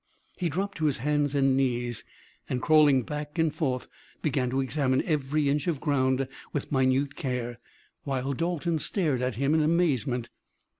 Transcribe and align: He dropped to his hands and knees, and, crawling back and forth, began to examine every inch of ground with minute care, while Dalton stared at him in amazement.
He 0.35 0.49
dropped 0.49 0.77
to 0.79 0.85
his 0.85 0.97
hands 0.97 1.35
and 1.35 1.55
knees, 1.55 2.03
and, 2.49 2.59
crawling 2.59 3.03
back 3.03 3.37
and 3.37 3.53
forth, 3.53 3.87
began 4.23 4.49
to 4.49 4.59
examine 4.59 5.03
every 5.03 5.47
inch 5.47 5.67
of 5.67 5.79
ground 5.79 6.27
with 6.51 6.71
minute 6.71 7.15
care, 7.15 7.59
while 8.03 8.33
Dalton 8.33 8.79
stared 8.79 9.21
at 9.21 9.35
him 9.35 9.53
in 9.53 9.61
amazement. 9.61 10.29